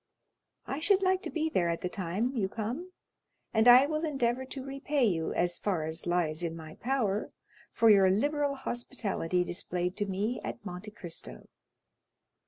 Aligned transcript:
"I 0.65 0.79
should 0.79 1.03
like 1.03 1.21
to 1.21 1.29
be 1.29 1.47
there 1.47 1.69
at 1.69 1.81
the 1.81 1.87
time 1.87 2.35
you 2.35 2.49
come, 2.49 2.91
and 3.53 3.67
I 3.67 3.85
will 3.85 4.03
endeavor 4.03 4.45
to 4.45 4.65
repay 4.65 5.05
you, 5.05 5.31
as 5.35 5.59
far 5.59 5.85
as 5.85 6.07
lies 6.07 6.41
in 6.41 6.55
my 6.55 6.73
power, 6.77 7.29
for 7.71 7.87
your 7.91 8.09
liberal 8.09 8.55
hospitality 8.55 9.43
displayed 9.43 9.95
to 9.97 10.07
me 10.07 10.41
at 10.43 10.65
Monte 10.65 10.89
Cristo." 10.89 11.49